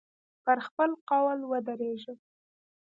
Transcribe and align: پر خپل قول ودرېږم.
پر 0.43 0.57
خپل 0.67 0.89
قول 1.09 1.39
ودرېږم. 1.51 2.17